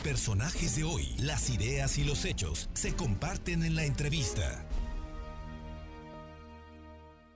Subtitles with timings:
[0.00, 4.66] Personajes de hoy, las ideas y los hechos se comparten en la entrevista.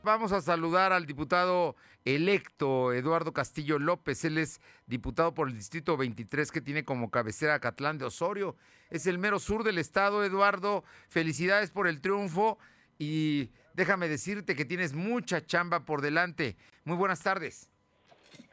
[0.02, 4.24] Vamos a saludar al diputado electo Eduardo Castillo López.
[4.24, 8.56] Él es diputado por el Distrito 23 que tiene como cabecera Catlán de Osorio.
[8.90, 10.82] Es el mero sur del estado, Eduardo.
[11.08, 12.58] Felicidades por el triunfo
[12.98, 16.56] y déjame decirte que tienes mucha chamba por delante.
[16.84, 17.68] Muy buenas tardes.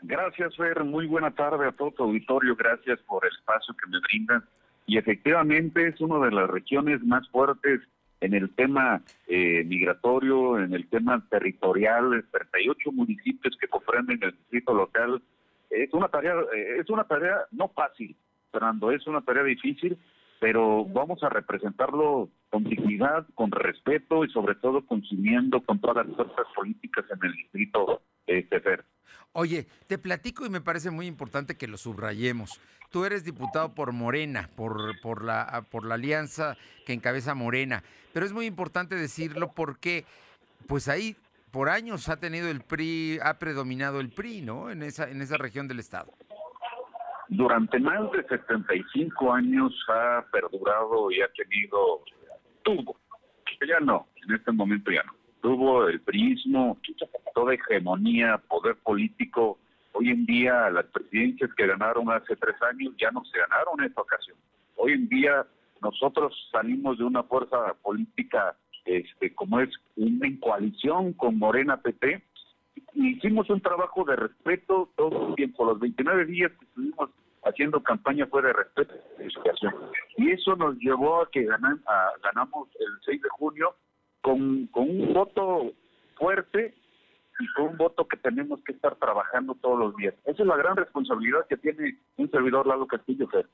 [0.01, 0.83] Gracias, Fer.
[0.83, 2.55] Muy buena tarde a todo tu auditorio.
[2.55, 4.43] Gracias por el espacio que me brindan.
[4.85, 7.81] Y efectivamente es una de las regiones más fuertes
[8.23, 14.73] en el tema eh, migratorio, en el tema territorial, 38 municipios que comprenden el distrito
[14.73, 15.21] local.
[15.69, 18.15] Es una tarea, eh, es una tarea no fácil,
[18.51, 19.97] Fernando, es una tarea difícil,
[20.39, 26.15] pero vamos a representarlo con dignidad, con respeto y sobre todo consumiendo con todas las
[26.15, 28.85] fuerzas políticas en el distrito este, Fer.
[29.35, 32.61] Oye, te platico y me parece muy importante que lo subrayemos.
[32.91, 38.27] Tú eres diputado por Morena, por, por, la, por la alianza que encabeza Morena, pero
[38.27, 40.05] es muy importante decirlo porque,
[40.67, 41.15] pues ahí
[41.49, 44.69] por años ha tenido el PRI, ha predominado el PRI, ¿no?
[44.69, 46.13] En esa, en esa región del estado.
[47.27, 52.03] Durante más de 75 años ha perdurado y ha tenido,
[52.61, 52.99] tuvo,
[53.67, 56.79] ya no, en este momento ya no tuvo el prismo,
[57.35, 59.59] toda hegemonía, poder político.
[59.91, 63.87] Hoy en día las presidencias que ganaron hace tres años ya no se ganaron en
[63.87, 64.37] esta ocasión.
[64.77, 65.45] Hoy en día
[65.81, 68.55] nosotros salimos de una fuerza política
[68.85, 72.23] este, como es en coalición con Morena PP.
[72.93, 75.65] Hicimos un trabajo de respeto todo el tiempo.
[75.65, 77.09] Los 29 días que estuvimos
[77.43, 78.93] haciendo campaña fue de respeto
[80.17, 83.75] y eso nos llevó a que ganamos el 6 de junio
[84.23, 85.73] con, con un voto
[86.15, 86.73] fuerte
[87.39, 90.15] y con un voto que tenemos que estar trabajando todos los días.
[90.25, 93.47] Esa es la gran responsabilidad que tiene un servidor Lalo Castillo, Fer.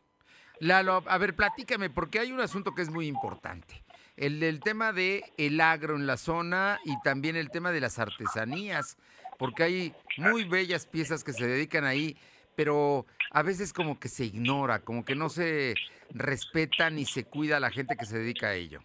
[0.60, 3.84] Lalo, a ver, platícame, porque hay un asunto que es muy importante.
[4.16, 7.98] El del tema de el agro en la zona y también el tema de las
[7.98, 8.98] artesanías,
[9.38, 12.18] porque hay muy bellas piezas que se dedican ahí,
[12.56, 15.74] pero a veces como que se ignora, como que no se
[16.12, 18.82] respeta ni se cuida a la gente que se dedica a ello.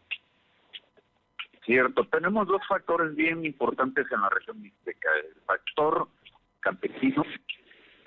[1.64, 5.08] Cierto, tenemos dos factores bien importantes en la región mixteca.
[5.16, 6.08] El factor
[6.60, 7.24] campesino,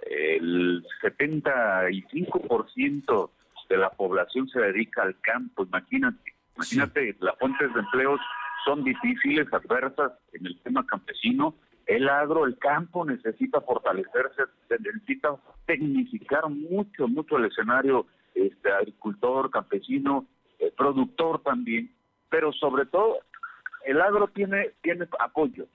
[0.03, 3.31] el 75%
[3.69, 8.19] de la población se dedica al campo, imagínate, imagínate, las fuentes de empleos
[8.63, 14.43] son difíciles, adversas en el tema campesino, el agro, el campo necesita fortalecerse,
[14.79, 15.35] necesita
[15.65, 20.27] tecnificar mucho, mucho el escenario este agricultor, campesino,
[20.59, 21.91] eh, productor también,
[22.29, 23.17] pero sobre todo
[23.87, 25.65] el agro tiene, tiene apoyo.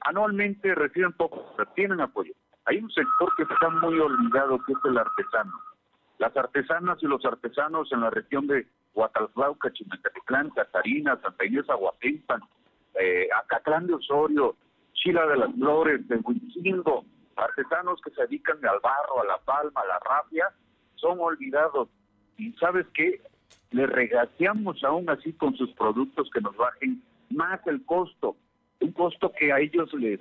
[0.00, 2.32] Anualmente reciben poco, pero tienen apoyo.
[2.64, 5.52] Hay un sector que está muy olvidado, que es el artesano.
[6.18, 12.40] Las artesanas y los artesanos en la región de Huatalflauca, Chimecatlán, Catarina, Santa Inés, Aguatempan,
[13.00, 14.56] eh, Acatlán de Osorio,
[14.94, 17.04] Chila de las Flores, de Huizingo,
[17.36, 20.48] artesanos que se dedican al barro, a la palma, a la rafia,
[20.96, 21.88] son olvidados.
[22.36, 23.22] Y sabes qué,
[23.70, 28.36] le regateamos aún así con sus productos que nos bajen más el costo,
[28.80, 30.20] un costo que a ellos les,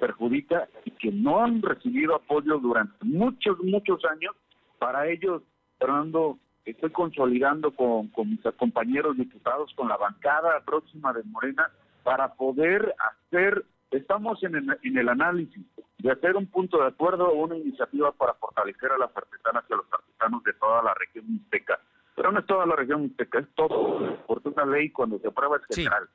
[0.00, 4.36] perjudica y que no han recibido apoyo durante muchos, muchos años.
[4.78, 5.42] Para ellos,
[5.78, 11.70] Fernando, estoy consolidando con, con mis compañeros diputados, con la bancada próxima de Morena,
[12.02, 15.64] para poder hacer, estamos en el, en el análisis
[15.96, 19.72] de hacer un punto de acuerdo o una iniciativa para fortalecer a las artesanas y
[19.72, 21.80] a los artesanos de toda la región mixteca.
[22.14, 25.56] Pero no es toda la región mixteca, es todo, porque una ley cuando se aprueba
[25.56, 26.08] es general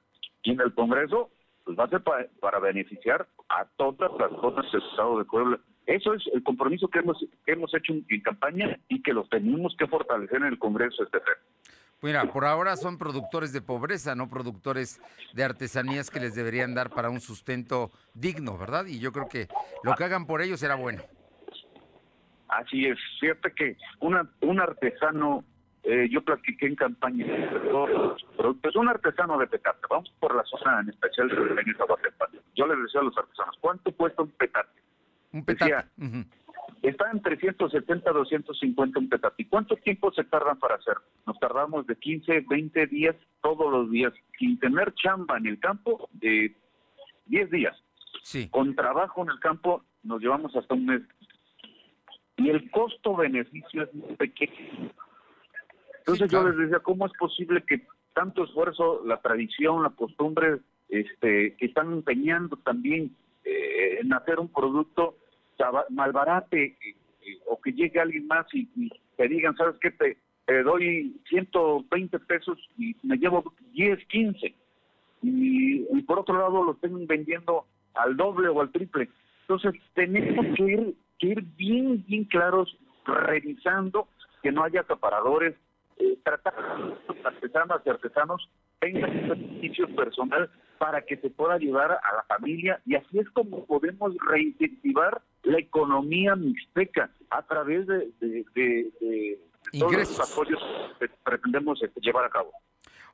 [0.44, 1.32] y en el Congreso
[1.64, 5.60] pues va a ser para, beneficiar a todas las zonas del Estado de Puebla.
[5.86, 9.88] Eso es el compromiso que hemos, hemos hecho en, campaña y que lo tenemos que
[9.88, 11.20] fortalecer en el Congreso este
[12.02, 15.02] Mira, por ahora son productores de pobreza, no productores
[15.34, 18.86] de artesanías que les deberían dar para un sustento digno, ¿verdad?
[18.88, 19.48] Y yo creo que
[19.84, 21.02] lo que hagan por ellos será bueno.
[22.50, 25.46] Así es, cierto que una, un artesano
[25.84, 27.26] eh, yo platiqué en campaña
[28.64, 29.80] es un artesano de petate.
[29.90, 31.36] Vamos por la zona en especial de
[32.56, 34.82] Yo les decía a los artesanos, ¿cuánto cuesta un petate?
[35.34, 35.88] Un petate.
[36.82, 39.44] está en 370, 250 un petate.
[39.44, 40.96] ¿Y cuánto tiempo se tardan para hacer?
[41.26, 46.10] Nos tardamos de 15, 20 días todos los días, sin tener chamba en el campo,
[46.14, 46.56] de
[47.26, 47.76] 10 días.
[48.22, 48.48] Sí.
[48.50, 51.02] Con trabajo en el campo nos llevamos hasta un mes.
[52.38, 54.92] Y el costo-beneficio es muy pequeño.
[56.06, 60.60] Entonces yo les decía, ¿cómo es posible que tanto esfuerzo, la tradición, la costumbre,
[60.90, 63.16] este, que están empeñando también
[63.46, 65.16] eh, en hacer un producto
[65.90, 66.76] malbarate eh,
[67.22, 68.68] eh, o que llegue alguien más y,
[69.16, 69.92] te digan, ¿sabes qué?
[69.92, 70.18] Te,
[70.48, 74.54] eh, doy 120 pesos y me llevo 10, 15.
[75.22, 79.10] Y, y por otro lado lo estén vendiendo al doble o al triple.
[79.42, 84.08] Entonces tenemos que ir, que ir bien, bien claros, revisando
[84.42, 85.56] que no haya acaparadores,
[85.98, 88.50] eh, tratar que los artesanas y artesanos
[88.80, 93.30] tengan un beneficio personal para que se pueda ayudar a la familia y así es
[93.32, 99.40] como podemos reincentivar la economía mixteca a través de, de, de, de
[99.80, 100.62] todos los apoyos
[101.00, 102.52] que pretendemos este, llevar a cabo.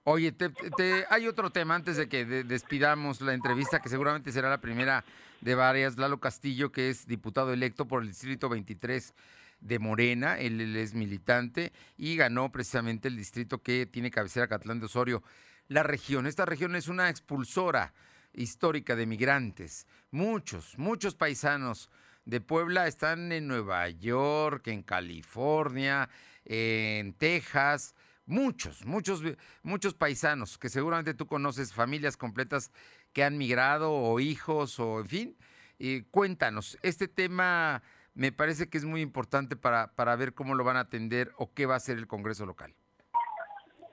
[0.05, 4.31] Oye, te- te- hay otro tema antes de que de- despidamos la entrevista, que seguramente
[4.31, 5.03] será la primera
[5.41, 5.97] de varias.
[5.97, 9.13] Lalo Castillo, que es diputado electo por el Distrito 23
[9.61, 14.85] de Morena, él, es militante y ganó precisamente el distrito que tiene cabecera Catlán de
[14.85, 15.23] Osorio.
[15.67, 17.93] La región, esta región es una expulsora
[18.33, 19.87] histórica de migrantes.
[20.11, 21.89] Muchos, muchos paisanos
[22.25, 26.09] de Puebla están en Nueva York, en California,
[26.45, 27.95] en Texas,
[28.25, 29.21] muchos, muchos,
[29.63, 32.71] muchos paisanos que seguramente tú conoces, familias completas
[33.13, 35.37] que han migrado o hijos o en fin.
[35.77, 37.81] Y cuéntanos, este tema
[38.19, 41.53] me parece que es muy importante para, para ver cómo lo van a atender o
[41.53, 42.73] qué va a hacer el Congreso local.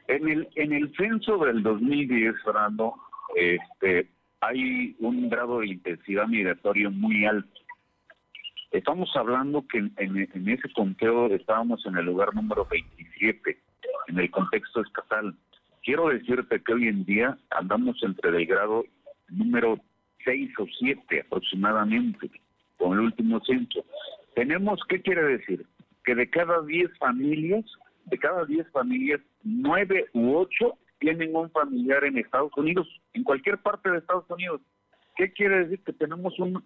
[0.08, 2.94] En el, en el censo del 2010, Fernando,
[3.37, 4.08] este,
[4.40, 7.61] hay un grado de intensidad migratorio muy alto.
[8.73, 13.58] Estamos hablando que en, en- en ese conteo estábamos en el lugar número 27,
[14.08, 15.37] en el contexto estatal.
[15.84, 18.84] Quiero decirte que hoy en día andamos entre el grado
[19.29, 19.79] número
[20.25, 22.29] 6 o 7 aproximadamente,
[22.76, 23.84] con el último censo.
[24.36, 25.64] Tenemos, ¿qué quiere decir?
[26.04, 27.64] Que de cada 10 familias,
[28.04, 33.56] de cada 10 familias, 9 u 8 tienen un familiar en Estados Unidos, en cualquier
[33.58, 34.60] parte de Estados Unidos.
[35.16, 35.80] ¿Qué quiere decir?
[35.84, 36.62] Que tenemos un,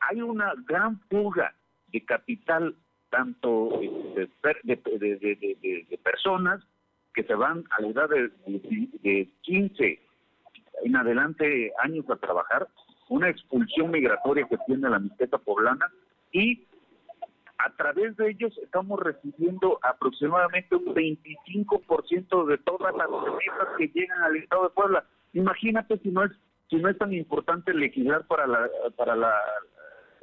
[0.00, 1.54] hay una gran fuga
[1.92, 2.74] de capital,
[3.10, 3.78] tanto
[4.14, 4.28] de,
[4.64, 6.64] de, de- de- de- personas
[7.12, 10.00] que se van a la edad de 15
[10.84, 12.66] en adelante años a trabajar,
[13.10, 15.92] una expulsión migratoria que tiene la Mixteca poblana
[16.32, 16.64] y
[17.64, 24.22] a través de ellos estamos recibiendo aproximadamente un 25% de todas las remesas que llegan
[24.22, 25.04] al estado de Puebla.
[25.32, 26.32] Imagínate si no es
[26.70, 29.32] si no es tan importante legislar para la para la,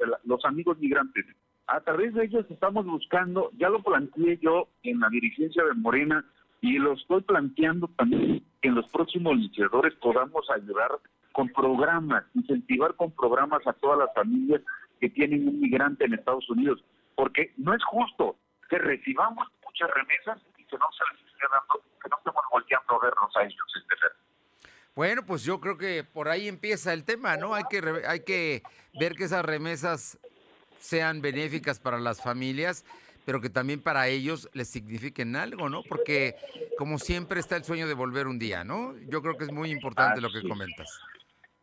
[0.00, 1.24] la- los amigos migrantes.
[1.66, 6.24] A través de ellos estamos buscando, ya lo planteé yo en la dirigencia de Morena
[6.60, 10.90] y lo estoy planteando también que en los próximos legisladores podamos ayudar
[11.32, 14.60] con programas, incentivar con programas a todas las familias
[15.00, 16.82] que tienen un migrante en Estados Unidos,
[17.20, 18.38] porque no es justo
[18.70, 22.94] que recibamos muchas remesas y que no se les esté dando, que no estemos volteando
[22.94, 23.66] a vernos a ellos.
[23.76, 24.06] este,
[24.94, 27.52] Bueno, pues yo creo que por ahí empieza el tema, ¿no?
[27.52, 28.62] Hay que, re- hay que
[28.98, 30.18] ver que esas remesas
[30.78, 32.86] sean benéficas para las familias,
[33.26, 35.82] pero que también para ellos les signifiquen algo, ¿no?
[35.82, 36.36] Porque
[36.78, 38.96] como siempre está el sueño de volver un día, ¿no?
[39.10, 41.02] Yo creo que es muy importante lo que comentas.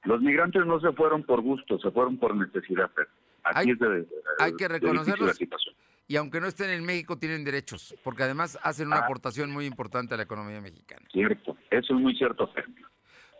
[0.03, 2.91] Los migrantes no se fueron por gusto, se fueron por necesidad.
[2.91, 3.07] Fer.
[3.53, 4.07] Así Hay- es de, de-
[4.39, 5.27] hay que reconocerlos.
[5.27, 5.75] la situación.
[6.09, 9.05] Y aunque no estén en México, tienen derechos, porque además hacen una Ah.
[9.05, 11.05] aportación muy importante a la economía mexicana.
[11.11, 12.47] Cierto, eso es muy cierto.
[12.53, 12.65] Fer.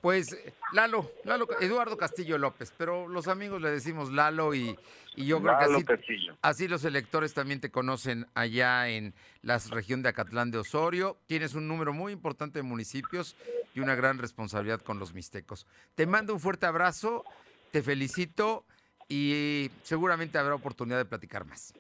[0.02, 4.76] Pues eh, Lalo, Lalo, Eduardo Castillo López, pero los amigos le decimos Lalo y,
[5.16, 10.04] y yo creo que así, así los electores también te conocen allá en la región
[10.04, 11.18] de Acatlán de Osorio.
[11.26, 13.36] Tienes un número muy importante de municipios
[13.74, 15.66] y una gran responsabilidad con los mixtecos.
[15.96, 17.26] Te mando un fuerte abrazo,
[17.72, 18.66] te felicito
[19.08, 21.74] y seguramente habrá oportunidad de platicar más.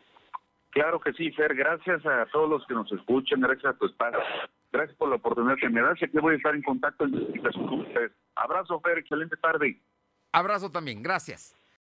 [0.69, 1.55] Claro que sí, Fer.
[1.55, 4.19] Gracias a todos los que nos escuchan, gracias a tu espacio.
[4.71, 6.01] Gracias por la oportunidad que me das.
[6.01, 8.11] Aquí voy a estar en contacto con ustedes.
[8.35, 8.99] Abrazo, Fer.
[8.99, 9.79] Excelente tarde.
[10.31, 11.55] Abrazo también, gracias.